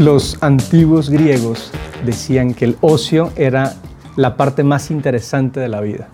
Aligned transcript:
Los 0.00 0.38
antiguos 0.40 1.10
griegos 1.10 1.70
decían 2.06 2.54
que 2.54 2.64
el 2.64 2.78
ocio 2.80 3.32
era 3.36 3.74
la 4.16 4.34
parte 4.38 4.64
más 4.64 4.90
interesante 4.90 5.60
de 5.60 5.68
la 5.68 5.82
vida. 5.82 6.08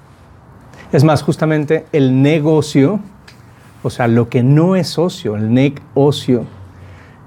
Es 0.90 1.04
más, 1.04 1.22
justamente 1.22 1.86
el 1.92 2.20
negocio, 2.20 2.98
o 3.84 3.90
sea, 3.90 4.08
lo 4.08 4.28
que 4.28 4.42
no 4.42 4.74
es 4.74 4.98
ocio, 4.98 5.36
el 5.36 5.54
negocio, 5.54 6.46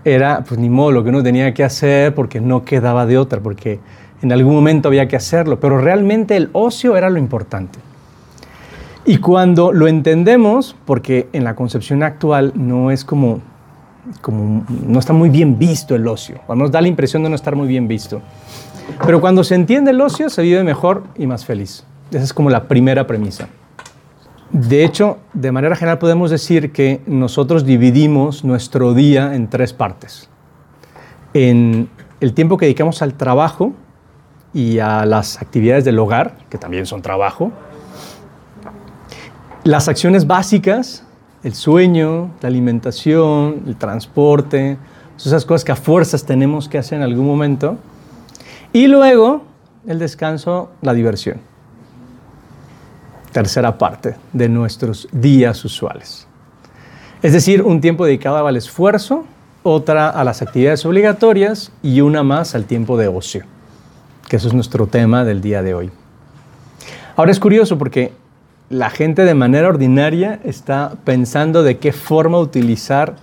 era, 0.04 0.44
pues 0.44 0.60
ni 0.60 0.70
modo, 0.70 0.92
lo 0.92 1.04
que 1.06 1.12
uno 1.12 1.24
tenía 1.24 1.54
que 1.54 1.64
hacer 1.64 2.14
porque 2.14 2.42
no 2.42 2.66
quedaba 2.66 3.06
de 3.06 3.18
otra, 3.18 3.40
porque 3.40 3.80
en 4.22 4.34
algún 4.34 4.54
momento 4.54 4.90
había 4.90 5.08
que 5.08 5.16
hacerlo, 5.16 5.62
pero 5.62 5.78
realmente 5.78 6.36
el 6.36 6.50
ocio 6.52 6.98
era 6.98 7.10
lo 7.10 7.20
importante. 7.20 7.80
Y 9.06 9.20
cuando 9.20 9.72
lo 9.72 9.88
entendemos, 9.88 10.76
porque 10.84 11.30
en 11.32 11.46
la 11.46 11.56
concepción 11.56 12.04
actual 12.04 12.52
no 12.54 12.92
es 12.92 13.06
como 13.06 13.40
como 14.22 14.66
no 14.68 15.00
está 15.00 15.14
muy 15.14 15.30
bien 15.30 15.58
visto 15.58 15.96
el 15.96 16.08
ocio, 16.08 16.40
o 16.48 16.56
nos 16.56 16.72
da 16.72 16.82
la 16.82 16.88
impresión 16.88 17.24
de 17.24 17.30
no 17.30 17.36
estar 17.36 17.56
muy 17.56 17.68
bien 17.68 17.88
visto. 17.88 18.22
Pero 19.06 19.22
cuando 19.22 19.44
se 19.44 19.56
entiende 19.56 19.92
el 19.92 20.02
ocio, 20.02 20.30
se 20.30 20.42
vive 20.42 20.64
mejor 20.64 21.04
y 21.18 21.28
más 21.28 21.46
feliz. 21.46 21.84
Esa 22.12 22.24
es 22.24 22.34
como 22.34 22.50
la 22.50 22.68
primera 22.68 23.06
premisa. 23.06 23.48
De 24.52 24.84
hecho, 24.84 25.20
de 25.34 25.52
manera 25.52 25.76
general 25.76 26.00
podemos 26.00 26.32
decir 26.32 26.72
que 26.72 27.02
nosotros 27.06 27.66
dividimos 27.66 28.44
nuestro 28.44 28.96
día 28.96 29.36
en 29.36 29.48
tres 29.48 29.74
partes. 29.74 30.28
En 31.36 31.88
el 32.20 32.34
tiempo 32.34 32.58
que 32.58 32.66
dedicamos 32.66 33.04
al 33.04 33.14
trabajo 33.14 33.74
y 34.54 34.80
a 34.80 35.06
las 35.06 35.40
actividades 35.40 35.86
del 35.86 36.00
hogar, 36.00 36.38
que 36.50 36.58
también 36.58 36.88
son 36.88 37.04
trabajo. 37.04 37.52
Las 39.64 39.88
acciones 39.88 40.26
básicas 40.26 41.06
el 41.44 41.54
sueño, 41.54 42.32
la 42.42 42.48
alimentación, 42.48 43.64
el 43.68 43.76
transporte, 43.76 44.78
esas 45.18 45.46
cosas 45.46 45.66
que 45.66 45.72
a 45.72 45.76
fuerzas 45.76 46.24
tenemos 46.24 46.70
que 46.70 46.78
hacer 46.78 46.98
en 46.98 47.04
algún 47.04 47.26
momento. 47.26 47.78
Y 48.72 48.88
luego 48.88 49.44
el 49.88 50.00
descanso, 50.00 50.72
la 50.82 50.94
diversión. 50.94 51.40
Tercera 53.32 53.78
parte 53.78 54.16
de 54.34 54.50
nuestros 54.50 55.08
días 55.12 55.64
usuales. 55.66 56.28
Es 57.22 57.34
decir, 57.34 57.62
un 57.64 57.82
tiempo 57.82 58.06
dedicado 58.06 58.46
al 58.46 58.56
esfuerzo, 58.56 59.26
otra 59.64 60.10
a 60.10 60.24
las 60.24 60.42
actividades 60.42 60.86
obligatorias 60.86 61.72
y 61.84 62.02
una 62.02 62.24
más 62.24 62.56
al 62.56 62.66
tiempo 62.66 62.98
de 62.98 63.08
ocio, 63.08 63.44
que 64.30 64.38
eso 64.38 64.48
es 64.48 64.54
nuestro 64.54 64.88
tema 64.88 65.26
del 65.26 65.42
día 65.42 65.62
de 65.62 65.74
hoy. 65.74 65.92
Ahora 67.18 67.32
es 67.32 67.40
curioso 67.40 67.78
porque 67.78 68.14
la 68.70 68.92
gente 68.92 69.24
de 69.24 69.34
manera 69.34 69.68
ordinaria 69.68 70.40
está 70.44 70.94
pensando 71.04 71.64
de 71.64 71.78
qué 71.80 71.92
forma 71.92 72.38
utilizar 72.40 73.16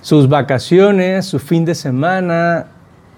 sus 0.00 0.28
vacaciones, 0.28 1.26
su 1.26 1.40
fin 1.40 1.64
de 1.64 1.74
semana, 1.74 2.66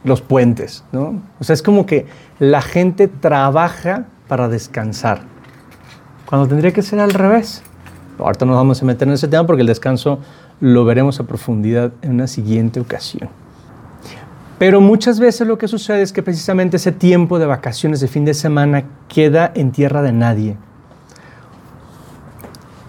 los 0.03 0.23
puentes, 0.23 0.83
¿no? 0.93 1.21
O 1.39 1.45
sea, 1.45 1.53
es 1.53 1.63
como 1.63 1.85
que 1.85 2.07
la 2.39 2.63
gente 2.63 3.07
trabaja 3.07 4.07
para 4.29 4.49
descansar, 4.49 5.21
cuando 6.25 6.49
tendría 6.49 6.73
que 6.73 6.83
ser 6.83 7.01
al 7.01 7.13
revés. 7.13 7.63
Ahorita 8.19 8.47
nos 8.47 8.57
vamos 8.57 8.83
a 8.83 8.87
meter 8.87 9.07
en 9.07 9.15
ese 9.15 9.29
tema 9.29 9.47
porque 9.47 9.61
el 9.61 9.67
descanso 9.67 10.19
lo 10.61 10.85
veremos 10.85 11.21
a 11.21 11.25
profundidad 11.25 11.93
en 12.03 12.13
una 12.13 12.27
siguiente 12.27 12.81
ocasión. 12.81 13.29
Pero 14.59 14.81
muchas 14.81 15.21
veces 15.21 15.47
lo 15.47 15.57
que 15.57 15.69
sucede 15.69 16.03
es 16.03 16.13
que 16.13 16.23
precisamente 16.23 16.79
ese 16.79 16.91
tiempo 16.91 17.39
de 17.39 17.47
vacaciones 17.47 18.01
de 18.01 18.09
fin 18.09 18.25
de 18.25 18.35
semana 18.35 18.85
queda 19.09 19.53
en 19.55 19.71
tierra 19.71 20.03
de 20.03 20.13
nadie 20.13 20.57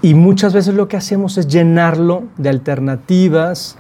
y 0.02 0.14
muchas 0.14 0.54
veces 0.54 0.76
lo 0.76 0.88
que 0.88 0.98
hacemos 0.98 1.38
es 1.38 1.48
llenarlo 1.48 2.24
de 2.38 2.50
alternativas 2.50 3.78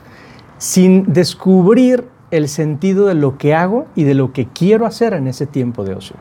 sin 0.57 1.13
descubrir 1.13 2.07
el 2.31 2.49
sentido 2.49 3.07
de 3.07 3.15
lo 3.15 3.37
que 3.37 3.55
hago 3.55 3.87
y 3.95 4.03
de 4.03 4.13
lo 4.13 4.33
que 4.33 4.47
quiero 4.47 4.85
hacer 4.85 5.13
en 5.13 5.27
ese 5.27 5.45
tiempo 5.47 5.83
de 5.83 5.95
ocio. 5.95 6.15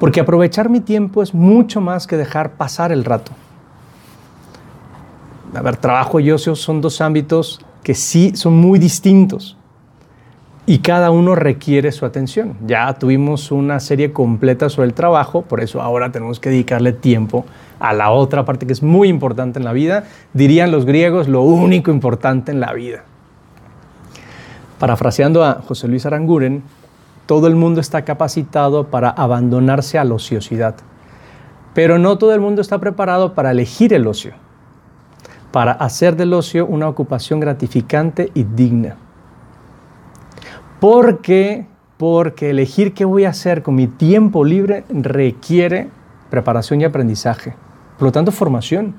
Porque 0.00 0.20
aprovechar 0.20 0.70
mi 0.70 0.80
tiempo 0.80 1.22
es 1.22 1.34
mucho 1.34 1.80
más 1.80 2.06
que 2.06 2.16
dejar 2.16 2.52
pasar 2.52 2.90
el 2.90 3.04
rato. 3.04 3.32
A 5.54 5.62
ver, 5.62 5.76
trabajo 5.76 6.18
y 6.18 6.30
ocio 6.32 6.56
son 6.56 6.80
dos 6.80 7.00
ámbitos 7.00 7.60
que 7.82 7.94
sí 7.94 8.32
son 8.34 8.56
muy 8.56 8.78
distintos 8.78 9.56
y 10.66 10.78
cada 10.78 11.10
uno 11.10 11.34
requiere 11.34 11.92
su 11.92 12.06
atención. 12.06 12.56
Ya 12.66 12.92
tuvimos 12.94 13.52
una 13.52 13.78
serie 13.78 14.12
completa 14.12 14.68
sobre 14.68 14.88
el 14.88 14.94
trabajo, 14.94 15.42
por 15.42 15.60
eso 15.60 15.82
ahora 15.82 16.10
tenemos 16.10 16.40
que 16.40 16.48
dedicarle 16.48 16.92
tiempo 16.92 17.44
a 17.84 17.92
la 17.92 18.10
otra 18.10 18.46
parte 18.46 18.66
que 18.66 18.72
es 18.72 18.82
muy 18.82 19.08
importante 19.08 19.58
en 19.58 19.64
la 19.66 19.74
vida. 19.74 20.04
Dirían 20.32 20.72
los 20.72 20.86
griegos, 20.86 21.28
lo 21.28 21.42
único 21.42 21.90
importante 21.90 22.50
en 22.50 22.58
la 22.58 22.72
vida. 22.72 23.04
Parafraseando 24.78 25.44
a 25.44 25.60
José 25.60 25.86
Luis 25.86 26.06
Aranguren, 26.06 26.62
todo 27.26 27.46
el 27.46 27.56
mundo 27.56 27.82
está 27.82 28.02
capacitado 28.02 28.84
para 28.84 29.10
abandonarse 29.10 29.98
a 29.98 30.04
la 30.04 30.14
ociosidad, 30.14 30.76
pero 31.74 31.98
no 31.98 32.16
todo 32.16 32.32
el 32.32 32.40
mundo 32.40 32.62
está 32.62 32.78
preparado 32.78 33.34
para 33.34 33.50
elegir 33.50 33.92
el 33.92 34.06
ocio, 34.06 34.32
para 35.52 35.72
hacer 35.72 36.16
del 36.16 36.32
ocio 36.32 36.64
una 36.64 36.88
ocupación 36.88 37.38
gratificante 37.38 38.30
y 38.32 38.44
digna. 38.44 38.96
Porque, 40.80 41.66
porque 41.98 42.48
elegir 42.48 42.94
qué 42.94 43.04
voy 43.04 43.26
a 43.26 43.30
hacer 43.30 43.62
con 43.62 43.74
mi 43.74 43.88
tiempo 43.88 44.42
libre 44.42 44.84
requiere 44.88 45.90
preparación 46.30 46.80
y 46.80 46.84
aprendizaje. 46.84 47.56
Por 47.98 48.08
lo 48.08 48.12
tanto, 48.12 48.32
formación. 48.32 48.94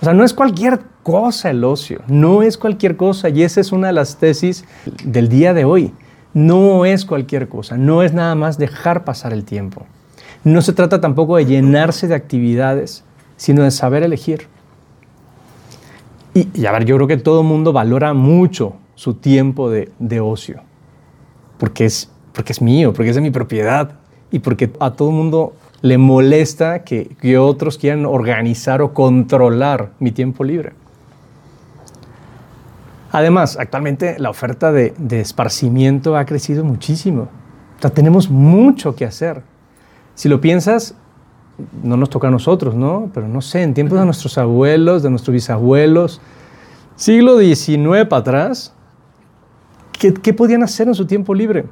O 0.00 0.04
sea, 0.04 0.12
no 0.12 0.24
es 0.24 0.34
cualquier 0.34 0.80
cosa 1.02 1.50
el 1.50 1.64
ocio, 1.64 2.02
no 2.08 2.42
es 2.42 2.58
cualquier 2.58 2.96
cosa. 2.96 3.28
Y 3.28 3.42
esa 3.42 3.60
es 3.60 3.72
una 3.72 3.88
de 3.88 3.92
las 3.94 4.16
tesis 4.16 4.64
del 5.04 5.28
día 5.28 5.54
de 5.54 5.64
hoy. 5.64 5.92
No 6.34 6.84
es 6.84 7.04
cualquier 7.04 7.48
cosa, 7.48 7.76
no 7.76 8.02
es 8.02 8.12
nada 8.12 8.34
más 8.34 8.58
dejar 8.58 9.04
pasar 9.04 9.32
el 9.32 9.44
tiempo. 9.44 9.86
No 10.42 10.60
se 10.62 10.72
trata 10.72 11.00
tampoco 11.00 11.36
de 11.36 11.46
llenarse 11.46 12.08
de 12.08 12.14
actividades, 12.16 13.04
sino 13.36 13.62
de 13.62 13.70
saber 13.70 14.02
elegir. 14.02 14.48
Y, 16.34 16.66
a 16.66 16.72
ver, 16.72 16.84
yo 16.84 16.96
creo 16.96 17.06
que 17.06 17.16
todo 17.16 17.42
el 17.42 17.46
mundo 17.46 17.72
valora 17.72 18.12
mucho 18.12 18.74
su 18.96 19.14
tiempo 19.14 19.70
de, 19.70 19.92
de 20.00 20.20
ocio, 20.20 20.62
porque 21.58 21.84
es, 21.84 22.10
porque 22.32 22.52
es 22.52 22.60
mío, 22.60 22.92
porque 22.92 23.10
es 23.10 23.14
de 23.14 23.22
mi 23.22 23.30
propiedad 23.30 23.92
y 24.32 24.40
porque 24.40 24.72
a 24.80 24.90
todo 24.90 25.10
el 25.10 25.14
mundo 25.14 25.54
le 25.84 25.98
molesta 25.98 26.82
que, 26.82 27.36
otros 27.36 27.76
quieran 27.76 28.06
organizar 28.06 28.80
o 28.80 28.94
controlar 28.94 29.90
mi 29.98 30.12
tiempo 30.12 30.42
libre. 30.42 30.72
Además, 33.12 33.58
actualmente 33.60 34.18
la 34.18 34.30
oferta 34.30 34.72
de, 34.72 34.94
esparcimiento 35.10 36.16
ha 36.16 36.24
crecido 36.24 36.64
muchísimo. 36.64 37.28
O 37.76 37.82
sea, 37.82 37.90
tenemos 37.90 38.30
mucho 38.30 38.96
que 38.96 39.04
hacer. 39.04 39.42
Si 40.14 40.30
lo 40.30 40.40
piensas, 40.40 40.94
no 41.82 41.98
nos 41.98 42.08
toca 42.08 42.28
a 42.28 42.30
nosotros, 42.30 42.74
¿no? 42.74 43.10
Pero 43.12 43.28
no 43.28 43.42
sé, 43.42 43.62
en 43.62 43.74
tiempos 43.74 43.98
de 43.98 44.06
nuestros 44.06 44.38
abuelos, 44.38 45.02
de 45.02 45.10
nuestros 45.10 45.34
bisabuelos, 45.34 46.22
siglo 46.96 47.38
XIX 47.38 48.08
para 48.08 48.20
atrás, 48.20 48.72
qué 49.92 50.32
podían 50.32 50.62
hacer 50.62 50.88
en 50.88 50.94
su 50.94 51.06
tiempo 51.06 51.34
libre? 51.34 51.66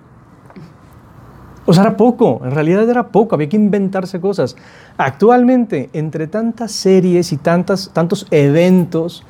O 1.65 1.73
sea, 1.73 1.85
era 1.85 1.97
poco, 1.97 2.41
en 2.45 2.51
realidad 2.51 2.89
era 2.89 3.09
poco, 3.09 3.35
había 3.35 3.49
que 3.49 3.57
inventarse 3.57 4.21
cosas. 4.21 4.57
Actualmente, 4.97 5.91
entre 5.93 6.27
tantas 6.27 6.73
series 6.73 7.33
y 7.33 7.37
tantas, 7.37 7.91
tantos 7.93 8.27
eventos 8.31 9.25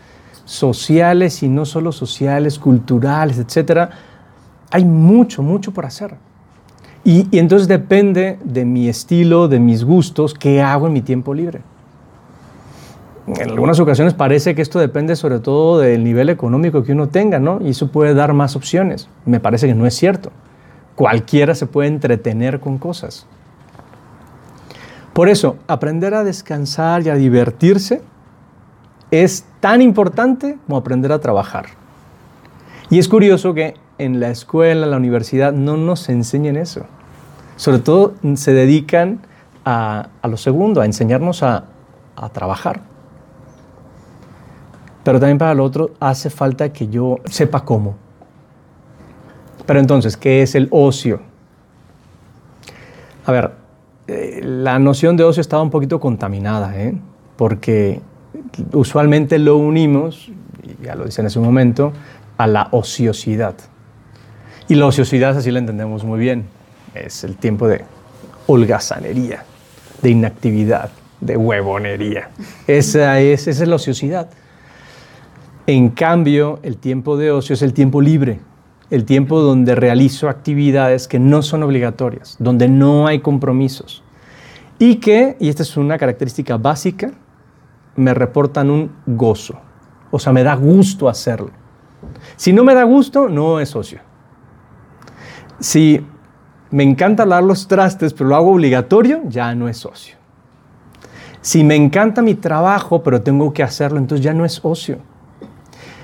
sociales 0.45 1.43
y 1.43 1.49
no 1.49 1.67
solo 1.67 1.93
sociales, 1.93 2.59
culturales, 2.59 3.39
etc., 3.39 3.91
hay 4.71 4.85
mucho, 4.87 5.43
mucho 5.43 5.73
por 5.73 5.85
hacer. 5.85 6.15
Y, 7.05 7.27
y, 7.31 7.39
entonces 7.39 7.69
depende 7.69 8.39
de 8.43 8.65
mi 8.65 8.89
estilo, 8.89 9.49
de 9.49 9.61
mis 9.61 9.85
gustos, 9.85 10.33
qué 10.33 10.63
hago 10.63 10.87
en 10.87 10.95
mi 10.95 11.03
tiempo 11.03 11.35
libre. 11.35 11.61
En 13.27 13.51
algunas 13.51 13.79
ocasiones 13.79 14.15
parece 14.15 14.55
que 14.55 14.63
esto 14.63 14.79
depende 14.79 15.15
sobre 15.17 15.39
todo 15.39 15.79
del 15.79 16.03
nivel 16.03 16.31
económico 16.31 16.83
que 16.83 16.93
uno 16.93 17.09
tenga, 17.09 17.39
¿no? 17.39 17.61
Y 17.63 17.71
eso 17.71 17.89
puede 17.89 18.15
dar 18.15 18.33
más 18.33 18.57
opciones. 18.57 19.09
Me 19.27 19.39
parece 19.39 19.67
que 19.67 19.75
no 19.75 19.87
es 19.87 19.95
cierto 19.95 20.33
cualquiera 20.95 21.55
se 21.55 21.67
puede 21.67 21.89
entretener 21.89 22.61
con 22.61 22.79
cosas. 22.79 23.27
Por 25.13 25.29
eso, 25.29 25.57
aprender 25.67 26.15
a 26.15 26.25
descansar 26.25 27.03
y 27.03 27.11
a 27.11 27.15
divertirse 27.15 28.03
es 29.11 29.45
tan 29.61 29.83
importante 29.83 30.59
como 30.67 30.79
aprender 30.79 31.13
a 31.13 31.21
trabajar. 31.21 31.67
Y 32.89 32.99
es 32.99 33.09
curioso 33.09 33.53
que 33.53 33.75
en 33.99 34.21
la 34.21 34.31
escuela, 34.31 34.85
en 34.85 34.91
la 34.91 34.97
universidad, 34.97 35.53
no 35.53 35.77
nos 35.77 36.09
enseñen 36.09 36.57
eso. 36.57 36.87
Sobre 37.57 37.79
todo 37.79 38.15
se 38.35 38.53
dedican 38.53 39.21
a, 39.65 40.09
lo 40.25 40.37
segundo, 40.37 40.81
a 40.81 40.87
enseñarnos 40.87 41.43
a, 41.43 41.65
a 42.17 42.29
trabajar. 42.31 42.81
Pero 45.05 45.21
también 45.21 45.39
para 45.39 45.55
lo 45.55 45.65
otro 45.65 45.91
hace 46.01 46.31
falta 46.31 46.73
que 46.73 46.89
yo 46.89 47.19
sepa 47.27 47.65
cómo. 47.65 47.97
Pero 49.67 49.81
entonces, 49.81 50.17
¿qué 50.17 50.43
es 50.43 50.55
el 50.55 50.69
ocio? 50.71 51.21
A 53.25 53.33
ver, 53.33 53.53
eh, 54.09 54.41
la 54.43 54.79
noción 54.79 55.17
de 55.17 55.25
ocio 55.25 55.41
estaba 55.41 55.63
un 55.63 55.71
poquito 55.71 56.01
contaminada, 56.01 56.77
¿eh? 56.81 56.95
porque 57.37 58.01
usualmente 58.73 59.39
lo 59.39 59.57
unimos, 59.57 60.31
ya 60.83 60.95
lo 60.95 61.05
dice 61.05 61.21
en 61.21 61.29
ese 61.29 61.39
momento, 61.39 61.93
a 62.37 62.47
la 62.47 62.69
ociosidad. 62.73 63.55
Y 64.69 64.75
la 64.75 64.87
ociosidad, 64.87 65.37
así 65.37 65.51
la 65.51 65.59
entendemos 65.59 66.05
muy 66.05 66.19
bien, 66.19 66.47
es 66.95 67.25
el 67.25 67.37
tiempo 67.37 67.69
de 67.69 67.85
holgazanería, 68.47 69.45
de 70.03 70.11
inactividad, 70.11 70.91
de 71.21 71.37
huevonería. 71.37 72.31
Esa 72.67 73.21
es, 73.21 73.47
esa 73.47 73.63
es 73.63 73.69
la 73.69 73.77
ociosidad. 73.77 74.31
En 75.67 75.91
cambio, 75.91 76.59
el 76.63 76.77
tiempo 76.77 77.17
de 77.17 77.31
ocio 77.31 77.55
es 77.55 77.63
el 77.63 77.73
tiempo 77.73 78.01
libre, 78.01 78.41
el 78.93 79.07
tiempo 79.07 79.41
donde 79.41 79.75
realizo 79.75 80.29
actividades 80.29 81.09
que 81.09 81.19
no 81.19 81.41
son 81.41 81.63
obligatorias, 81.63 82.37
donde 82.39 82.69
no 82.69 83.07
hay 83.07 83.21
compromisos 83.21 84.05
y 84.79 84.97
que, 84.97 85.37
y 85.41 85.49
esta 85.49 85.63
es 85.63 85.77
una 85.77 85.97
característica 85.97 86.59
básica, 86.59 87.13
me 87.97 88.13
reportan 88.13 88.69
un 88.69 88.93
gozo. 89.07 89.61
O 90.11 90.19
sea, 90.19 90.33
me 90.33 90.43
da 90.43 90.57
gusto 90.57 91.09
hacerlo. 91.09 91.51
Si 92.37 92.53
no 92.53 92.65
me 92.65 92.75
da 92.75 92.83
gusto, 92.83 93.29
no 93.29 93.61
es 93.61 93.75
ocio. 93.75 94.01
Si 95.59 96.05
me 96.71 96.83
encanta 96.83 97.25
lavar 97.25 97.45
los 97.45 97.67
trastes, 97.69 98.13
pero 98.13 98.29
lo 98.29 98.37
hago 98.37 98.51
obligatorio, 98.53 99.23
ya 99.29 99.55
no 99.55 99.69
es 99.69 99.87
ocio. 99.87 100.17
Si 101.41 101.65
me 101.65 101.77
encanta 101.77 102.21
mi 102.21 102.35
trabajo, 102.35 103.03
pero 103.03 103.23
tengo 103.23 103.55
que 103.55 103.63
hacerlo, 103.63 103.99
entonces 103.99 104.23
ya 104.23 104.35
no 104.35 104.45
es 104.45 104.61
ocio. 104.63 104.99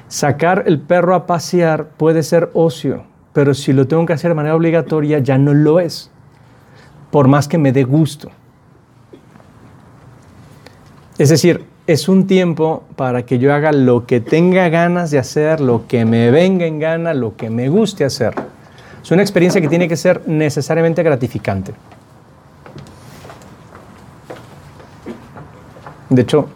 Sacar 0.08 0.64
el 0.66 0.80
perro 0.80 1.14
a 1.14 1.26
pasear 1.26 1.88
puede 1.96 2.22
ser 2.22 2.50
ocio, 2.54 3.04
pero 3.32 3.52
si 3.54 3.72
lo 3.72 3.86
tengo 3.86 4.06
que 4.06 4.14
hacer 4.14 4.30
de 4.30 4.34
manera 4.34 4.56
obligatoria, 4.56 5.18
ya 5.18 5.36
no 5.36 5.52
lo 5.52 5.80
es, 5.80 6.10
por 7.10 7.28
más 7.28 7.46
que 7.46 7.58
me 7.58 7.72
dé 7.72 7.84
gusto. 7.84 8.30
Es 11.18 11.28
decir, 11.28 11.66
es 11.86 12.08
un 12.08 12.26
tiempo 12.26 12.84
para 12.96 13.24
que 13.24 13.38
yo 13.38 13.52
haga 13.52 13.72
lo 13.72 14.06
que 14.06 14.20
tenga 14.20 14.68
ganas 14.68 15.10
de 15.10 15.18
hacer, 15.18 15.60
lo 15.60 15.86
que 15.86 16.04
me 16.04 16.30
venga 16.30 16.66
en 16.66 16.78
gana, 16.78 17.12
lo 17.12 17.36
que 17.36 17.50
me 17.50 17.68
guste 17.68 18.04
hacer. 18.04 18.34
Es 19.02 19.10
una 19.10 19.22
experiencia 19.22 19.60
que 19.60 19.68
tiene 19.68 19.88
que 19.88 19.96
ser 19.96 20.22
necesariamente 20.26 21.02
gratificante. 21.02 21.72
De 26.10 26.22
hecho, 26.22 26.48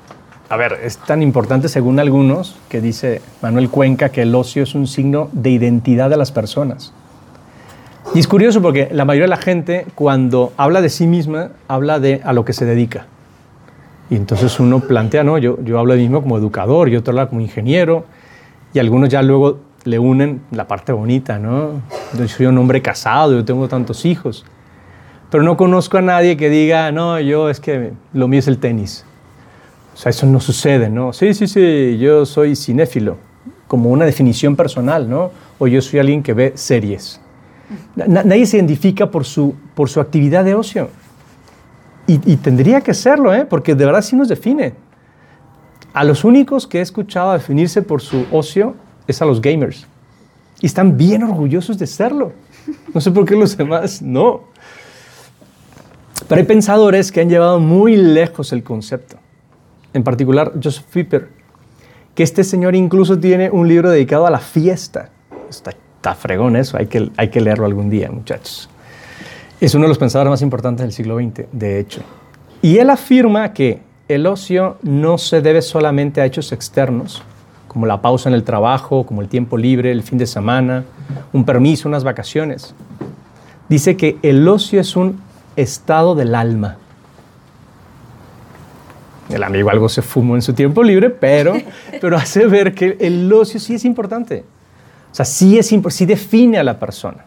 a 0.53 0.57
ver, 0.59 0.81
es 0.85 0.99
tan 0.99 1.23
importante 1.23 1.67
según 1.67 1.99
algunos 1.99 2.59
que 2.69 2.83
dice 2.83 3.23
Manuel 3.41 3.71
Cuenca 3.71 4.11
que 4.11 4.21
el 4.21 4.35
ocio 4.35 4.65
es 4.65 4.75
un 4.75 4.87
signo 4.87 5.31
de 5.33 5.49
identidad 5.49 6.11
de 6.11 6.19
las 6.19 6.31
personas. 6.31 6.93
Y 8.15 8.19
es 8.19 8.29
curioso 8.29 8.61
porque 8.61 8.91
la 8.93 9.07
mayoría 9.07 9.25
de 9.25 9.31
la 9.31 9.39
gente 9.39 9.87
cuando 9.95 10.53
habla 10.59 10.83
de 10.83 10.91
sí 10.91 11.07
misma 11.07 11.53
habla 11.69 12.01
de 12.01 12.21
a 12.23 12.35
lo 12.35 12.45
que 12.45 12.53
se 12.53 12.67
dedica. 12.67 13.07
Y 14.11 14.17
entonces 14.17 14.61
uno 14.61 14.81
plantea, 14.81 15.25
no, 15.25 15.39
yo, 15.39 15.57
yo 15.65 15.79
hablo 15.79 15.95
de 15.95 16.01
mí 16.01 16.05
mismo 16.05 16.21
como 16.21 16.37
educador, 16.37 16.91
yo 16.91 16.99
otro 16.99 17.13
habla 17.13 17.31
como 17.31 17.41
ingeniero, 17.41 18.05
y 18.75 18.79
algunos 18.79 19.09
ya 19.09 19.23
luego 19.23 19.59
le 19.85 19.99
unen 19.99 20.43
la 20.51 20.69
parte 20.69 20.93
bonita, 20.93 21.39
¿no? 21.39 21.81
Yo 22.19 22.29
soy 22.29 22.45
un 22.45 22.59
hombre 22.59 22.83
casado, 22.83 23.33
yo 23.33 23.43
tengo 23.43 23.69
tantos 23.69 24.05
hijos. 24.05 24.45
Pero 25.31 25.45
no 25.45 25.57
conozco 25.57 25.97
a 25.97 26.03
nadie 26.03 26.37
que 26.37 26.51
diga, 26.51 26.93
no, 26.93 27.19
yo 27.21 27.49
es 27.49 27.59
que 27.59 27.93
lo 28.13 28.29
mío 28.29 28.41
es 28.41 28.49
el 28.49 28.59
tenis. 28.59 29.07
O 29.95 29.97
sea, 29.97 30.11
eso 30.11 30.27
no 30.27 30.41
sucede, 30.41 30.89
¿no? 30.89 31.13
Sí, 31.13 31.35
sí, 31.35 31.47
sí, 31.47 31.99
yo 31.99 32.25
soy 32.25 32.57
cinéfilo, 32.57 33.19
como 33.67 33.91
una 33.91 34.05
definición 34.05 34.57
personal, 34.57 35.09
¿no? 35.09 35.31
O 35.59 35.67
yo 35.67 35.83
soy 35.83 36.01
alguien 36.01 36.23
que 36.23 36.33
ve 36.33 36.53
series. 36.55 37.21
nadie 37.95 38.47
se 38.47 38.57
identifica 38.57 39.11
por 39.11 39.25
su, 39.25 39.55
por 39.75 39.91
su 39.91 40.01
actividad 40.01 40.45
de 40.45 40.55
ocio. 40.55 40.89
Y, 42.07 42.33
y, 42.33 42.37
tendría 42.37 42.81
que 42.81 42.95
serlo, 42.95 43.33
¿eh? 43.33 43.45
Porque 43.45 43.75
de 43.75 43.85
verdad 43.85 44.03
sí 44.03 44.17
nos 44.17 44.29
define. 44.29 44.75
A 45.93 46.05
los 46.05 46.25
únicos 46.25 46.67
que 46.67 46.79
he 46.79 46.81
escuchado 46.81 47.33
definirse 47.33 47.83
por 47.83 48.01
su 48.01 48.27
ocio 48.33 48.75
es 49.07 49.23
a 49.23 49.25
los 49.25 49.41
gamers. 49.41 49.87
Y 50.61 50.67
están 50.67 50.97
bien 50.97 51.23
orgullosos 51.23 51.79
de 51.79 51.87
serlo. 51.87 52.33
No 52.93 53.01
sé 53.01 53.11
por 53.11 53.25
qué 53.25 53.37
los 53.37 53.57
demás 53.57 54.03
no. 54.03 54.43
Pero 56.29 56.41
hay 56.41 56.47
pensadores 56.47 57.13
que 57.13 57.21
han 57.21 57.29
llevado 57.29 57.61
muy 57.61 57.97
lejos 57.97 58.53
el 58.53 58.63
concepto 58.63 59.22
en 59.95 60.03
particular 60.03 60.53
Joseph 60.63 60.85
Pipper, 60.93 61.29
que 62.15 62.23
este 62.23 62.45
señor 62.45 62.75
incluso 62.75 63.19
tiene 63.19 63.51
un 63.51 63.69
libro 63.69 63.91
dedicado 63.91 64.27
a 64.27 64.31
la 64.31 64.39
fiesta. 64.39 65.11
Está, 65.49 65.73
está 65.97 66.15
fregón 66.15 66.57
eso, 66.57 66.77
hay 66.77 66.87
que, 66.87 67.11
hay 67.17 67.29
que 67.29 67.41
leerlo 67.41 67.67
algún 67.67 67.91
día, 67.91 68.11
muchachos. 68.11 68.69
Es 69.61 69.75
uno 69.75 69.85
de 69.85 69.89
los 69.89 69.99
pensadores 69.99 70.31
más 70.31 70.43
importantes 70.43 70.85
del 70.85 70.93
siglo 70.93 71.17
XX, 71.17 71.47
de 71.53 71.79
hecho. 71.79 72.03
Y 72.61 72.79
él 72.79 72.91
afirma 72.91 73.53
que 73.53 73.81
el 74.09 74.27
ocio 74.27 74.77
no 74.83 75.19
se 75.19 75.41
debe 75.41 75.63
solamente 75.63 76.21
a 76.21 76.27
hechos 76.27 76.53
externos, 76.53 77.23
como 77.69 77.87
la 77.87 78.03
pausa 78.03 78.29
en 78.29 78.35
el 78.35 78.45
trabajo, 78.45 79.07
como 79.07 79.23
el 79.23 79.29
tiempo 79.29 79.57
libre, 79.57 79.91
el 79.93 80.03
fin 80.03 80.19
de 80.19 80.27
semana, 80.27 80.85
un 81.33 81.45
permiso, 81.45 81.89
unas 81.89 82.05
vacaciones. 82.05 82.75
Dice 83.69 83.97
que 83.97 84.19
el 84.23 84.47
ocio 84.47 84.81
es 84.81 84.97
un 84.97 85.21
estado 85.57 86.15
del 86.15 86.35
alma. 86.35 86.77
El 89.33 89.43
amigo 89.43 89.71
algo 89.71 89.89
se 89.89 90.03
fumó 90.03 90.35
en 90.35 90.43
su 90.43 90.53
tiempo 90.53 90.83
libre, 90.83 91.11
pero, 91.11 91.55
pero 92.01 92.17
hace 92.17 92.47
ver 92.47 92.75
que 92.75 92.97
el 93.01 93.33
ocio 93.33 93.59
sí 93.59 93.75
es 93.75 93.85
importante. 93.85 94.45
O 95.11 95.15
sea, 95.15 95.25
sí, 95.25 95.59
es, 95.59 95.75
sí 95.89 96.07
define 96.07 96.59
a 96.59 96.65
la 96.65 96.79
persona. 96.79 97.25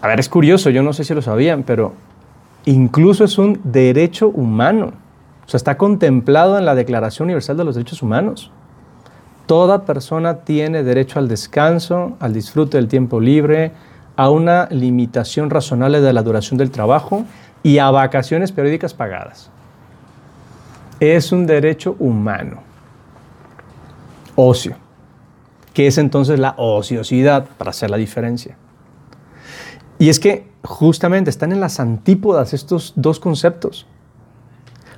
A 0.00 0.08
ver, 0.08 0.18
es 0.18 0.28
curioso, 0.28 0.70
yo 0.70 0.82
no 0.82 0.92
sé 0.92 1.04
si 1.04 1.14
lo 1.14 1.20
sabían, 1.20 1.62
pero 1.62 1.92
incluso 2.64 3.24
es 3.24 3.36
un 3.36 3.60
derecho 3.64 4.28
humano. 4.28 4.92
O 5.46 5.48
sea, 5.48 5.58
está 5.58 5.76
contemplado 5.76 6.58
en 6.58 6.64
la 6.64 6.74
Declaración 6.74 7.26
Universal 7.26 7.56
de 7.56 7.64
los 7.64 7.74
Derechos 7.74 8.02
Humanos. 8.02 8.50
Toda 9.46 9.84
persona 9.84 10.36
tiene 10.36 10.82
derecho 10.82 11.18
al 11.18 11.28
descanso, 11.28 12.16
al 12.20 12.32
disfrute 12.32 12.78
del 12.78 12.88
tiempo 12.88 13.20
libre, 13.20 13.72
a 14.16 14.30
una 14.30 14.68
limitación 14.70 15.50
razonable 15.50 16.00
de 16.00 16.12
la 16.12 16.22
duración 16.22 16.56
del 16.56 16.70
trabajo 16.70 17.24
y 17.62 17.78
a 17.78 17.90
vacaciones 17.90 18.52
periódicas 18.52 18.94
pagadas 18.94 19.50
es 21.00 21.32
un 21.32 21.46
derecho 21.46 21.96
humano. 21.98 22.62
Ocio. 24.36 24.76
que 25.72 25.86
es 25.86 25.98
entonces 25.98 26.38
la 26.38 26.54
ociosidad 26.56 27.46
para 27.56 27.70
hacer 27.70 27.90
la 27.90 27.96
diferencia? 27.96 28.56
Y 29.98 30.08
es 30.08 30.18
que 30.18 30.48
justamente 30.62 31.30
están 31.30 31.52
en 31.52 31.60
las 31.60 31.78
antípodas 31.78 32.54
estos 32.54 32.92
dos 32.96 33.20
conceptos. 33.20 33.86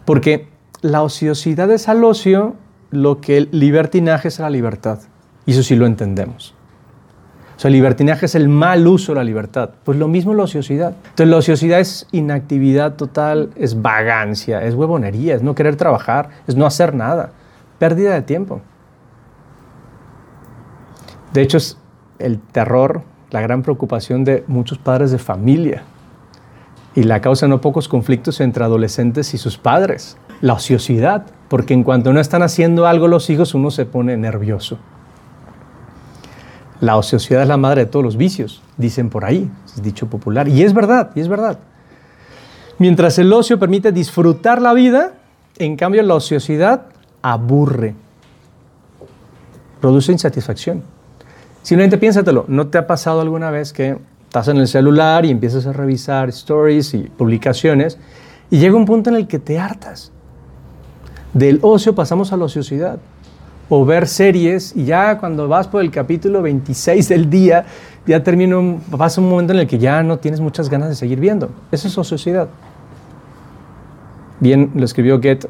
Porque 0.05 0.49
la 0.81 1.03
ociosidad 1.03 1.71
es 1.71 1.89
al 1.89 2.05
ocio 2.05 2.57
lo 2.91 3.21
que 3.21 3.37
el 3.37 3.49
libertinaje 3.53 4.29
es 4.29 4.41
a 4.41 4.45
la 4.45 4.51
libertad. 4.51 5.01
Y 5.45 5.53
eso 5.53 5.63
sí 5.63 5.77
lo 5.77 5.87
entendemos. 5.87 6.55
Sea, 7.63 7.69
el 7.69 7.75
libertinaje 7.75 8.27
es 8.27 8.35
el 8.35 8.49
mal 8.49 8.89
uso 8.89 9.13
de 9.13 9.19
la 9.19 9.23
libertad. 9.23 9.71
Pues 9.85 9.97
lo 9.97 10.09
mismo 10.09 10.35
la 10.35 10.43
ociosidad. 10.43 10.97
Entonces, 11.05 11.29
la 11.29 11.37
ociosidad 11.37 11.79
es 11.79 12.09
inactividad 12.11 12.95
total, 12.95 13.51
es 13.55 13.81
vagancia, 13.81 14.65
es 14.65 14.75
huevonería, 14.75 15.37
es 15.37 15.45
no 15.45 15.55
querer 15.55 15.77
trabajar, 15.77 16.31
es 16.49 16.57
no 16.57 16.67
hacer 16.67 16.93
nada. 16.93 17.31
Pérdida 17.79 18.15
de 18.15 18.23
tiempo. 18.23 18.63
De 21.33 21.41
hecho, 21.41 21.59
es 21.59 21.79
el 22.19 22.41
terror, 22.41 23.03
la 23.31 23.41
gran 23.41 23.63
preocupación 23.63 24.25
de 24.25 24.43
muchos 24.49 24.79
padres 24.79 25.13
de 25.13 25.19
familia. 25.19 25.85
Y 26.97 27.05
la 27.05 27.21
causa 27.21 27.47
no 27.47 27.61
pocos 27.61 27.87
conflictos 27.87 28.41
entre 28.41 28.65
adolescentes 28.65 29.35
y 29.35 29.39
sus 29.39 29.57
padres. 29.57 30.17
La 30.41 30.55
ociosidad, 30.55 31.27
porque 31.47 31.75
en 31.75 31.85
cuanto 31.85 32.13
no 32.13 32.19
están 32.19 32.43
haciendo 32.43 32.89
algo 32.89 33.07
los 33.07 33.31
hijos, 33.31 33.55
uno 33.55 33.71
se 33.71 33.87
pone 33.87 34.17
nervioso. 34.17 34.81
La 36.83 36.97
ociosidad 36.97 37.43
es 37.43 37.49
la 37.49 37.57
madre 37.57 37.85
de 37.85 37.87
todos 37.93 38.05
los 38.05 38.17
vicios, 38.17 38.61
dicen 38.77 39.09
por 39.09 39.25
ahí, 39.25 39.49
es 39.67 39.81
dicho 39.85 40.09
popular. 40.09 40.49
Y 40.49 40.65
es 40.65 40.75
verdad, 40.75 41.13
y 41.15 41.21
es 41.21 41.29
verdad. 41.29 41.61
Mientras 42.81 43.21
el 43.21 43.33
ocio 43.33 43.57
permite 43.57 43.93
disfrutar 43.93 44.61
la 44.61 44.75
vida, 44.75 45.13
en 45.59 45.77
cambio 45.77 46.03
la 46.03 46.17
ociosidad 46.17 46.87
aburre, 47.23 47.95
produce 49.81 50.11
insatisfacción. 50.11 50.83
Simplemente 51.63 51.99
piénsatelo, 51.99 52.47
¿no 52.49 52.67
te 52.67 52.79
ha 52.79 52.87
pasado 52.89 53.21
alguna 53.21 53.53
vez 53.53 53.73
que 53.73 53.99
estás 54.25 54.49
en 54.49 54.57
el 54.57 54.67
celular 54.67 55.25
y 55.25 55.31
empiezas 55.31 55.69
a 55.69 55.73
revisar 55.73 56.31
stories 56.31 56.95
y 56.95 57.05
publicaciones 57.05 57.97
y 58.51 58.59
llega 58.59 58.75
un 58.75 58.87
punto 58.87 59.09
en 59.09 59.15
el 59.15 59.29
que 59.29 59.39
te 59.39 59.57
hartas? 59.57 60.11
Del 61.33 61.61
ocio 61.63 61.95
pasamos 61.95 62.33
a 62.33 62.37
la 62.37 62.47
ociosidad 62.47 62.99
o 63.75 63.87
ver 63.87 64.07
series 64.07 64.77
y 64.77 64.85
ya 64.85 65.17
cuando 65.17 65.49
vas 65.49 65.67
por 65.67 65.81
el 65.81 65.91
capítulo 65.91 66.43
26 66.43 67.09
del 67.09 67.31
día, 67.31 67.65
ya 68.07 68.23
termina, 68.23 68.59
pasa 68.99 69.19
un 69.19 69.31
momento 69.31 69.55
en 69.55 69.61
el 69.61 69.67
que 69.67 69.79
ya 69.79 70.03
no 70.03 70.19
tienes 70.19 70.41
muchas 70.41 70.69
ganas 70.69 70.91
de 70.91 70.95
seguir 70.95 71.19
viendo. 71.19 71.49
Eso 71.71 71.89
es 71.89 71.97
ociosidad. 71.97 72.49
Bien, 74.41 74.71
lo 74.75 74.85
escribió 74.85 75.17
Goethe, 75.17 75.49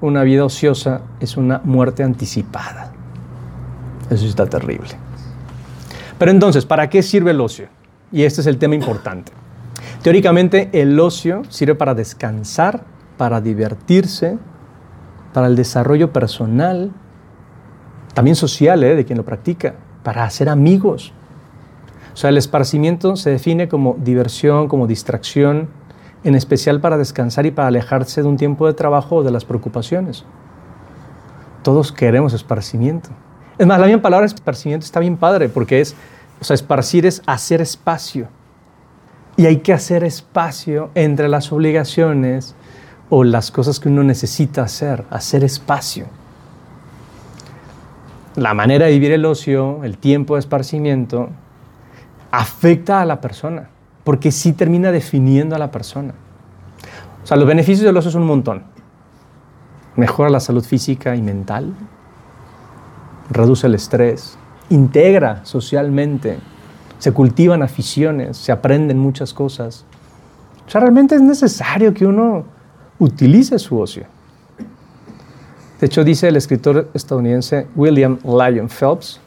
una 0.00 0.24
vida 0.24 0.44
ociosa 0.44 1.02
es 1.20 1.36
una 1.36 1.60
muerte 1.62 2.02
anticipada. 2.02 2.90
Eso 4.10 4.26
está 4.26 4.46
terrible. 4.46 4.90
Pero 6.18 6.32
entonces, 6.32 6.66
¿para 6.66 6.90
qué 6.90 7.00
sirve 7.00 7.30
el 7.30 7.40
ocio? 7.40 7.68
Y 8.10 8.24
este 8.24 8.40
es 8.40 8.48
el 8.48 8.58
tema 8.58 8.74
importante. 8.74 9.30
Teóricamente, 10.02 10.68
el 10.72 10.98
ocio 10.98 11.42
sirve 11.48 11.76
para 11.76 11.94
descansar, 11.94 12.82
para 13.16 13.40
divertirse, 13.40 14.36
para 15.32 15.46
el 15.46 15.54
desarrollo 15.54 16.12
personal, 16.12 16.90
también 18.14 18.36
social, 18.36 18.82
¿eh? 18.84 18.94
de 18.94 19.04
quien 19.04 19.16
lo 19.16 19.24
practica, 19.24 19.74
para 20.02 20.24
hacer 20.24 20.48
amigos. 20.48 21.12
O 22.12 22.16
sea, 22.16 22.30
el 22.30 22.36
esparcimiento 22.36 23.16
se 23.16 23.30
define 23.30 23.68
como 23.68 23.96
diversión, 23.98 24.68
como 24.68 24.86
distracción, 24.86 25.68
en 26.24 26.34
especial 26.34 26.80
para 26.80 26.98
descansar 26.98 27.46
y 27.46 27.50
para 27.50 27.68
alejarse 27.68 28.22
de 28.22 28.28
un 28.28 28.36
tiempo 28.36 28.66
de 28.66 28.74
trabajo 28.74 29.16
o 29.16 29.22
de 29.22 29.30
las 29.30 29.44
preocupaciones. 29.44 30.24
Todos 31.62 31.92
queremos 31.92 32.32
esparcimiento. 32.32 33.10
Es 33.58 33.66
más, 33.66 33.78
la 33.80 33.86
misma 33.86 34.02
palabra 34.02 34.26
esparcimiento 34.26 34.84
está 34.84 35.00
bien 35.00 35.16
padre 35.16 35.48
porque 35.48 35.80
es, 35.80 35.94
o 36.40 36.44
sea, 36.44 36.54
esparcir 36.54 37.06
es 37.06 37.22
hacer 37.26 37.60
espacio. 37.60 38.28
Y 39.36 39.46
hay 39.46 39.58
que 39.58 39.72
hacer 39.72 40.04
espacio 40.04 40.90
entre 40.94 41.28
las 41.28 41.52
obligaciones 41.52 42.54
o 43.08 43.24
las 43.24 43.50
cosas 43.50 43.80
que 43.80 43.88
uno 43.88 44.02
necesita 44.02 44.62
hacer, 44.62 45.04
hacer 45.10 45.44
espacio. 45.44 46.06
La 48.36 48.54
manera 48.54 48.86
de 48.86 48.92
vivir 48.92 49.12
el 49.12 49.26
ocio, 49.26 49.84
el 49.84 49.98
tiempo 49.98 50.34
de 50.34 50.40
esparcimiento, 50.40 51.28
afecta 52.30 53.02
a 53.02 53.04
la 53.04 53.20
persona, 53.20 53.68
porque 54.04 54.32
sí 54.32 54.54
termina 54.54 54.90
definiendo 54.90 55.54
a 55.54 55.58
la 55.58 55.70
persona. 55.70 56.14
O 57.22 57.26
sea, 57.26 57.36
los 57.36 57.46
beneficios 57.46 57.84
del 57.84 57.96
ocio 57.96 58.10
son 58.10 58.22
un 58.22 58.28
montón. 58.28 58.62
Mejora 59.96 60.30
la 60.30 60.40
salud 60.40 60.64
física 60.64 61.14
y 61.14 61.20
mental, 61.20 61.74
reduce 63.30 63.66
el 63.66 63.74
estrés, 63.74 64.38
integra 64.70 65.44
socialmente, 65.44 66.38
se 66.98 67.12
cultivan 67.12 67.62
aficiones, 67.62 68.38
se 68.38 68.50
aprenden 68.50 68.98
muchas 68.98 69.34
cosas. 69.34 69.84
O 70.66 70.70
sea, 70.70 70.80
realmente 70.80 71.14
es 71.14 71.20
necesario 71.20 71.92
que 71.92 72.06
uno 72.06 72.44
utilice 72.98 73.58
su 73.58 73.78
ocio. 73.78 74.06
De 75.82 75.86
hecho, 75.86 76.04
dice 76.04 76.28
el 76.28 76.36
escritor 76.36 76.90
estadounidense 76.94 77.66
William 77.74 78.16
Lyon 78.22 78.68
Phelps 78.68 79.20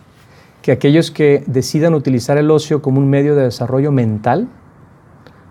que 0.61 0.71
aquellos 0.71 1.11
que 1.11 1.43
decidan 1.47 1.93
utilizar 1.93 2.37
el 2.37 2.49
ocio 2.49 2.81
como 2.81 3.01
un 3.01 3.09
medio 3.09 3.35
de 3.35 3.43
desarrollo 3.43 3.91
mental, 3.91 4.47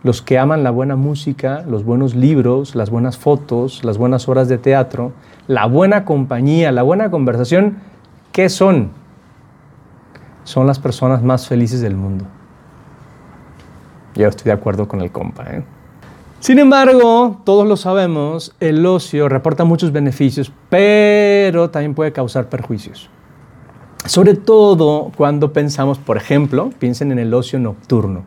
los 0.02 0.22
que 0.22 0.38
aman 0.38 0.64
la 0.64 0.70
buena 0.70 0.96
música, 0.96 1.62
los 1.68 1.84
buenos 1.84 2.14
libros, 2.14 2.74
las 2.74 2.88
buenas 2.88 3.18
fotos, 3.18 3.84
las 3.84 3.98
buenas 3.98 4.30
horas 4.30 4.48
de 4.48 4.56
teatro, 4.56 5.12
la 5.46 5.66
buena 5.66 6.06
compañía, 6.06 6.72
la 6.72 6.82
buena 6.82 7.10
conversación, 7.10 7.76
¿qué 8.32 8.48
son? 8.48 8.88
Son 10.44 10.66
las 10.66 10.78
personas 10.78 11.22
más 11.22 11.46
felices 11.46 11.82
del 11.82 11.96
mundo. 11.96 12.24
Yo 14.14 14.26
estoy 14.26 14.44
de 14.44 14.52
acuerdo 14.52 14.88
con 14.88 15.02
el 15.02 15.12
compa. 15.12 15.44
¿eh? 15.50 15.64
Sin 16.44 16.58
embargo, 16.58 17.40
todos 17.44 17.66
lo 17.66 17.74
sabemos, 17.78 18.54
el 18.60 18.84
ocio 18.84 19.30
reporta 19.30 19.64
muchos 19.64 19.92
beneficios, 19.92 20.52
pero 20.68 21.70
también 21.70 21.94
puede 21.94 22.12
causar 22.12 22.50
perjuicios. 22.50 23.08
Sobre 24.04 24.34
todo 24.34 25.10
cuando 25.16 25.54
pensamos, 25.54 25.96
por 25.96 26.18
ejemplo, 26.18 26.68
piensen 26.78 27.12
en 27.12 27.18
el 27.18 27.32
ocio 27.32 27.58
nocturno, 27.58 28.24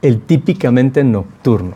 el 0.00 0.22
típicamente 0.22 1.04
nocturno, 1.04 1.74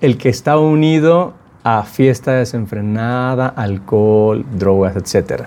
el 0.00 0.18
que 0.18 0.30
está 0.30 0.58
unido 0.58 1.34
a 1.62 1.84
fiesta 1.84 2.32
desenfrenada, 2.32 3.46
alcohol, 3.46 4.44
drogas, 4.58 4.96
etc. 4.96 5.42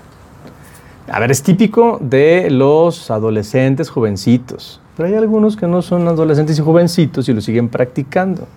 A 1.12 1.20
ver, 1.20 1.30
es 1.30 1.42
típico 1.42 1.98
de 2.00 2.48
los 2.48 3.10
adolescentes 3.10 3.90
jovencitos, 3.90 4.80
pero 4.96 5.10
hay 5.10 5.14
algunos 5.14 5.58
que 5.58 5.66
no 5.66 5.82
son 5.82 6.08
adolescentes 6.08 6.58
y 6.58 6.62
jovencitos 6.62 7.28
y 7.28 7.34
lo 7.34 7.42
siguen 7.42 7.68
practicando. 7.68 8.48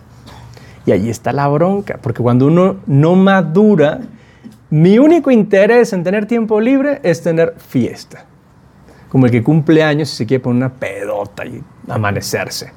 Y 0.86 0.92
ahí 0.92 1.10
está 1.10 1.32
la 1.32 1.48
bronca, 1.48 2.00
porque 2.02 2.22
cuando 2.22 2.48
uno 2.48 2.78
no 2.88 3.16
madura, 3.16 4.02
mi 4.70 4.98
único 5.00 5.32
interés 5.32 5.94
en 5.94 6.04
tener 6.04 6.26
tiempo 6.26 6.60
libre 6.60 7.00
es 7.04 7.22
tener 7.22 7.56
fiesta. 7.58 8.26
Como 9.10 9.28
el 9.28 9.32
que 9.32 9.44
cumple 9.44 9.84
años 9.84 10.12
y 10.12 10.16
se 10.16 10.26
quiere 10.26 10.44
poner 10.44 10.58
una 10.58 10.74
pedota 10.74 11.46
y 11.46 11.64
amanecerse. 11.88 12.74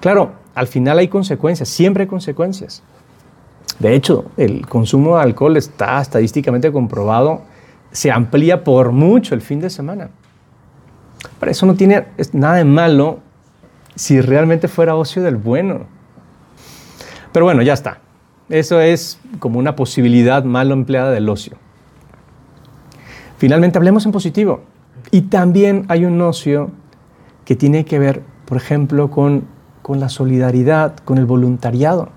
Claro, 0.00 0.32
al 0.54 0.66
final 0.66 0.98
hay 0.98 1.08
consecuencias, 1.08 1.68
siempre 1.68 2.02
hay 2.02 2.08
consecuencias. 2.08 2.82
De 3.78 3.94
hecho, 3.94 4.26
el 4.36 4.66
consumo 4.66 5.16
de 5.16 5.22
alcohol 5.22 5.56
está 5.56 6.00
estadísticamente 6.00 6.70
comprobado, 6.70 7.42
se 7.90 8.10
amplía 8.10 8.62
por 8.62 8.92
mucho 8.92 9.34
el 9.34 9.40
fin 9.40 9.60
de 9.60 9.70
semana. 9.70 10.10
Pero 11.40 11.50
eso 11.50 11.66
no 11.66 11.74
tiene 11.74 12.06
nada 12.32 12.56
de 12.56 12.64
malo 12.64 13.20
si 13.94 14.20
realmente 14.20 14.68
fuera 14.68 14.94
ocio 14.94 15.22
del 15.22 15.36
bueno. 15.36 15.86
Pero 17.32 17.44
bueno, 17.44 17.62
ya 17.62 17.72
está. 17.72 17.98
Eso 18.48 18.80
es 18.80 19.18
como 19.38 19.58
una 19.58 19.76
posibilidad 19.76 20.44
mal 20.44 20.70
empleada 20.70 21.10
del 21.10 21.28
ocio. 21.28 21.56
Finalmente, 23.38 23.78
hablemos 23.78 24.04
en 24.06 24.12
positivo. 24.12 24.60
Y 25.10 25.22
también 25.22 25.84
hay 25.88 26.04
un 26.04 26.20
ocio 26.20 26.70
que 27.44 27.56
tiene 27.56 27.84
que 27.84 27.98
ver, 27.98 28.22
por 28.44 28.56
ejemplo, 28.56 29.10
con, 29.10 29.44
con 29.82 30.00
la 30.00 30.08
solidaridad, 30.08 30.96
con 31.04 31.18
el 31.18 31.26
voluntariado. 31.26 32.10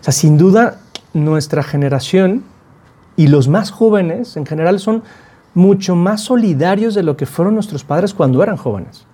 O 0.00 0.04
sea, 0.04 0.12
sin 0.12 0.36
duda, 0.36 0.78
nuestra 1.14 1.62
generación 1.62 2.44
y 3.16 3.28
los 3.28 3.48
más 3.48 3.70
jóvenes 3.70 4.36
en 4.36 4.46
general 4.46 4.78
son 4.80 5.02
mucho 5.54 5.96
más 5.96 6.22
solidarios 6.22 6.94
de 6.94 7.02
lo 7.02 7.16
que 7.16 7.26
fueron 7.26 7.54
nuestros 7.54 7.84
padres 7.84 8.14
cuando 8.14 8.42
eran 8.42 8.56
jóvenes. 8.56 9.06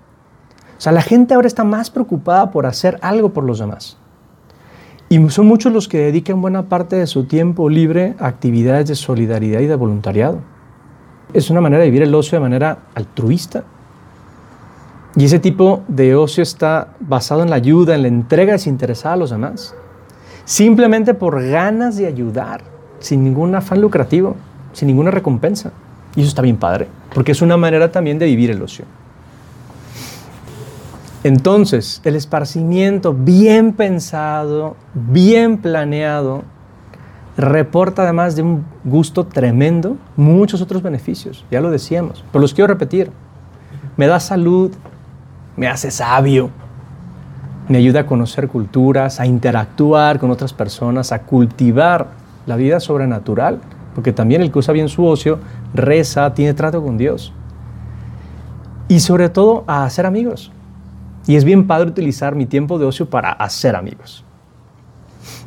O 0.79 0.81
sea, 0.81 0.93
la 0.93 1.03
gente 1.03 1.35
ahora 1.35 1.47
está 1.49 1.65
más 1.65 1.91
preocupada 1.91 2.51
por 2.51 2.67
hacer 2.67 2.99
algo 3.03 3.31
por 3.31 3.45
los 3.45 3.59
demás. 3.59 3.97
Y 5.09 5.31
son 5.31 5.47
muchos 5.47 5.73
los 5.73 5.87
que 5.87 5.99
dedican 5.99 6.43
buena 6.43 6.65
parte 6.69 6.97
de 6.97 7.07
su 7.07 7.25
tiempo 7.25 7.69
libre 7.69 8.17
a 8.19 8.27
actividades 8.27 8.89
de 8.89 8.97
solidaridad 8.97 9.61
y 9.61 9.67
de 9.67 9.77
voluntariado. 9.77 10.41
Es 11.33 11.49
una 11.49 11.61
manera 11.61 11.83
de 11.83 11.91
vivir 11.91 12.03
el 12.03 12.15
ocio 12.15 12.37
de 12.37 12.41
manera 12.41 12.79
altruista. 12.95 13.65
Y 15.15 15.25
ese 15.25 15.39
tipo 15.39 15.83
de 15.87 16.17
ocio 16.17 16.43
está 16.43 16.89
basado 16.99 17.43
en 17.43 17.51
la 17.51 17.57
ayuda, 17.57 17.95
en 17.95 18.03
la 18.03 18.09
entrega 18.09 18.53
desinteresada 18.53 19.15
a 19.15 19.17
los 19.17 19.31
demás. 19.31 19.75
Simplemente 20.45 21.15
por 21.15 21.41
ganas 21.43 21.97
de 21.97 22.07
ayudar, 22.07 22.63
sin 22.99 23.23
ningún 23.23 23.55
afán 23.55 23.81
lucrativo, 23.81 24.35
sin 24.73 24.89
ninguna 24.89 25.13
recompensa. 25.13 25.73
Y 26.17 26.21
eso 26.21 26.29
está 26.29 26.43
bien 26.43 26.57
padre, 26.57 26.89
porque 27.15 27.33
es 27.33 27.43
una 27.43 27.57
manera 27.57 27.93
también 27.93 28.19
de 28.19 28.27
vivir 28.27 28.51
el 28.51 28.61
ocio. 28.61 28.85
Entonces, 31.27 32.01
el 32.05 32.15
esparcimiento 32.15 33.13
bien 33.13 33.73
pensado, 33.73 34.77
bien 34.95 35.59
planeado, 35.59 36.45
reporta 37.37 38.03
además 38.05 38.37
de 38.37 38.43
un 38.43 38.65
gusto 38.85 39.27
tremendo 39.27 39.97
muchos 40.15 40.63
otros 40.63 40.85
beneficios, 40.85 41.45
ya 41.51 41.61
lo 41.61 41.73
decíamos, 41.73 42.23
pero 42.31 42.43
los 42.43 42.55
quiero 42.55 42.69
repetir. 42.69 43.11
Me 43.97 44.07
da 44.07 44.21
salud, 44.21 44.71
me 45.57 45.67
hace 45.67 45.91
sabio, 45.91 46.51
me 47.69 47.79
ayuda 47.79 48.03
a 48.03 48.07
conocer 48.07 48.47
culturas, 48.47 49.19
a 49.19 49.27
interactuar 49.27 50.21
con 50.21 50.31
otras 50.31 50.53
personas, 50.53 51.11
a 51.11 51.23
cultivar 51.23 52.07
la 52.47 52.55
vida 52.55 52.79
sobrenatural, 52.79 53.59
porque 53.97 54.13
también 54.13 54.43
el 54.43 54.53
que 54.53 54.61
usa 54.61 54.73
bien 54.73 54.89
su 54.89 55.05
ocio 55.05 55.41
reza, 55.75 56.33
tiene 56.35 56.55
trato 56.55 56.85
con 56.85 56.97
Dios. 56.97 57.33
Y 58.87 59.01
sobre 59.01 59.29
todo 59.29 59.65
a 59.67 59.83
hacer 59.83 60.07
amigos. 60.07 60.53
Y 61.27 61.35
es 61.35 61.45
bien 61.45 61.67
padre 61.67 61.91
utilizar 61.91 62.37
mi 62.37 62.47
tiempo 62.47 62.79
de 62.79 62.87
ocio 62.87 63.11
para 63.11 63.33
hacer 63.33 63.75
amigos. 63.75 64.25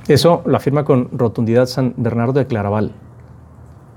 Eso 0.07 0.43
lo 0.45 0.57
afirma 0.57 0.83
con 0.83 1.09
rotundidad 1.17 1.67
San 1.67 1.93
Bernardo 1.95 2.33
de 2.33 2.47
Claraval. 2.47 2.91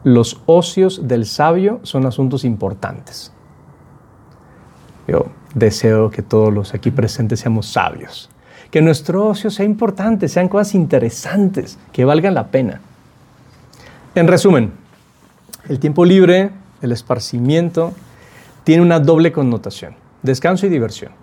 Los 0.05 0.41
ocios 0.47 1.09
del 1.09 1.27
sabio 1.27 1.81
son 1.83 2.07
asuntos 2.07 2.45
importantes. 2.45 3.33
Yo 5.09 5.27
deseo 5.55 6.11
que 6.11 6.23
todos 6.23 6.53
los 6.53 6.75
aquí 6.75 6.91
presentes 6.91 7.41
seamos 7.41 7.67
sabios. 7.67 8.31
Que 8.71 8.81
nuestro 8.81 9.27
ocio 9.27 9.51
sea 9.51 9.67
importante, 9.67 10.29
sean 10.29 10.49
cosas 10.49 10.75
interesantes, 10.75 11.79
que 11.93 12.05
valgan 12.05 12.35
la 12.35 12.47
pena. 12.49 12.81
En 14.15 14.29
resumen, 14.29 14.73
el 15.69 15.79
tiempo 15.79 16.05
libre, 16.05 16.51
el 16.81 16.93
esparcimiento, 16.93 17.93
tiene 18.65 18.83
una 18.83 19.01
doble 19.01 19.33
connotación, 19.33 19.95
descanso 20.23 20.67
y 20.67 20.69
diversión 20.69 21.22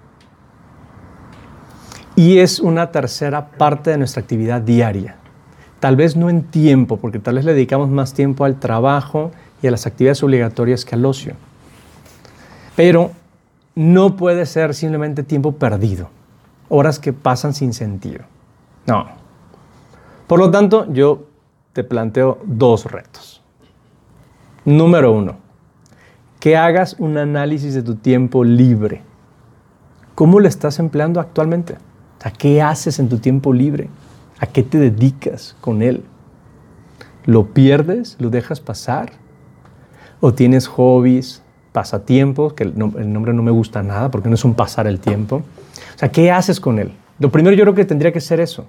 y 2.19 2.39
es 2.39 2.59
una 2.59 2.91
tercera 2.91 3.47
parte 3.51 3.91
de 3.91 3.97
nuestra 3.97 4.21
actividad 4.21 4.59
diaria. 4.59 5.15
Tal 5.79 5.95
vez 5.95 6.17
no 6.17 6.29
en 6.29 6.43
tiempo, 6.43 6.97
porque 6.97 7.17
tal 7.17 7.35
vez 7.35 7.45
le 7.45 7.53
dedicamos 7.53 7.89
más 7.89 8.13
tiempo 8.13 8.43
al 8.43 8.59
trabajo 8.59 9.31
y 9.61 9.67
a 9.67 9.71
las 9.71 9.87
actividades 9.87 10.21
obligatorias 10.21 10.83
que 10.83 10.95
al 10.95 11.05
ocio. 11.05 11.35
Pero 12.75 13.11
no 13.73 14.17
puede 14.17 14.45
ser 14.47 14.75
simplemente 14.75 15.23
tiempo 15.23 15.53
perdido, 15.53 16.09
horas 16.67 16.99
que 16.99 17.13
pasan 17.13 17.53
sin 17.53 17.71
sentido. 17.71 18.25
No. 18.85 19.07
Por 20.27 20.39
lo 20.39 20.51
tanto, 20.51 20.91
yo 20.91 21.23
te 21.71 21.85
planteo 21.85 22.39
dos 22.43 22.91
retos. 22.91 23.41
Número 24.65 25.13
uno, 25.13 25.37
que 26.41 26.57
hagas 26.57 26.97
un 26.99 27.17
análisis 27.17 27.73
de 27.75 27.81
tu 27.81 27.95
tiempo 27.95 28.43
libre. 28.43 29.03
¿Cómo 30.15 30.41
lo 30.41 30.49
estás 30.49 30.79
empleando 30.79 31.21
actualmente? 31.21 31.77
¿A 32.23 32.31
qué 32.31 32.61
haces 32.61 32.99
en 32.99 33.09
tu 33.09 33.19
tiempo 33.19 33.53
libre? 33.53 33.89
¿A 34.39 34.47
qué 34.47 34.63
te 34.63 34.77
dedicas 34.77 35.55
con 35.61 35.81
él? 35.81 36.03
¿Lo 37.25 37.53
pierdes? 37.53 38.15
¿Lo 38.19 38.29
dejas 38.29 38.59
pasar? 38.59 39.11
¿O 40.19 40.33
tienes 40.33 40.67
hobbies, 40.67 41.41
pasatiempos, 41.71 42.53
que 42.53 42.63
el, 42.63 42.73
el 42.97 43.13
nombre 43.13 43.33
no 43.33 43.43
me 43.43 43.51
gusta 43.51 43.83
nada 43.83 44.09
porque 44.11 44.29
no 44.29 44.35
es 44.35 44.43
un 44.43 44.53
pasar 44.53 44.87
el 44.87 44.99
tiempo. 44.99 45.37
O 45.37 45.99
sea, 45.99 46.11
¿qué 46.11 46.31
haces 46.31 46.59
con 46.59 46.79
él? 46.79 46.91
Lo 47.19 47.31
primero 47.31 47.55
yo 47.55 47.63
creo 47.63 47.75
que 47.75 47.85
tendría 47.85 48.11
que 48.11 48.21
ser 48.21 48.39
eso. 48.39 48.65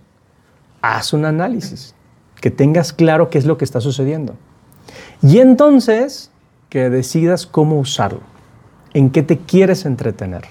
Haz 0.83 1.13
un 1.13 1.25
análisis, 1.25 1.95
que 2.41 2.51
tengas 2.51 2.93
claro 2.93 3.31
qué 3.31 3.39
es 3.39 3.45
lo 3.45 3.59
que 3.59 3.65
está 3.65 3.81
sucediendo. 3.81 4.35
Y 5.23 5.39
entonces 5.39 6.31
que 6.69 6.89
decidas 6.89 7.47
cómo 7.47 7.79
usarlo, 7.79 8.21
en 8.95 9.11
qué 9.11 9.23
te 9.23 9.39
quieres 9.39 9.85
entretener, 9.85 10.45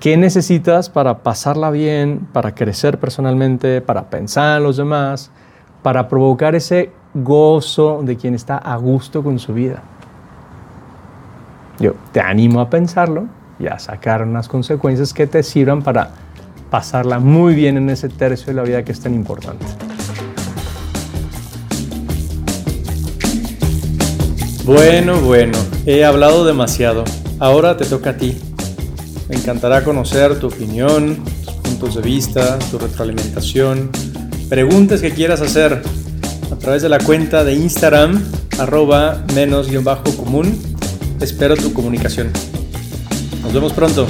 qué 0.00 0.16
necesitas 0.16 0.88
para 0.90 1.18
pasarla 1.18 1.70
bien, 1.70 2.28
para 2.32 2.54
crecer 2.54 2.98
personalmente, 2.98 3.80
para 3.80 4.10
pensar 4.10 4.58
en 4.58 4.64
los 4.64 4.76
demás, 4.76 5.30
para 5.82 6.08
provocar 6.08 6.54
ese 6.54 6.90
gozo 7.14 8.02
de 8.02 8.16
quien 8.16 8.34
está 8.34 8.58
a 8.58 8.76
gusto 8.76 9.22
con 9.22 9.38
su 9.38 9.54
vida. 9.54 9.82
Yo 11.78 11.94
te 12.12 12.20
animo 12.20 12.60
a 12.60 12.70
pensarlo 12.70 13.26
y 13.58 13.66
a 13.66 13.78
sacar 13.78 14.22
unas 14.22 14.48
consecuencias 14.48 15.12
que 15.12 15.26
te 15.26 15.42
sirvan 15.42 15.82
para 15.82 16.10
pasarla 16.70 17.18
muy 17.18 17.54
bien 17.54 17.76
en 17.76 17.90
ese 17.90 18.08
tercio 18.08 18.48
de 18.48 18.54
la 18.54 18.62
vida 18.62 18.84
que 18.84 18.92
es 18.92 19.00
tan 19.00 19.14
importante. 19.14 19.64
Bueno, 24.64 25.18
bueno, 25.20 25.56
he 25.86 26.04
hablado 26.04 26.44
demasiado. 26.44 27.04
Ahora 27.38 27.76
te 27.76 27.86
toca 27.86 28.10
a 28.10 28.16
ti. 28.18 28.47
Me 29.28 29.36
encantará 29.36 29.84
conocer 29.84 30.38
tu 30.38 30.46
opinión, 30.46 31.22
tus 31.44 31.54
puntos 31.54 31.94
de 31.96 32.02
vista, 32.02 32.58
tu 32.70 32.78
retroalimentación, 32.78 33.90
preguntas 34.48 35.00
que 35.02 35.10
quieras 35.10 35.42
hacer 35.42 35.82
a 36.50 36.56
través 36.56 36.82
de 36.82 36.88
la 36.88 36.98
cuenta 36.98 37.44
de 37.44 37.54
Instagram, 37.54 38.22
arroba 38.58 39.24
menos-común. 39.34 40.58
Espero 41.20 41.56
tu 41.56 41.72
comunicación. 41.74 42.30
Nos 43.42 43.52
vemos 43.52 43.72
pronto. 43.72 44.06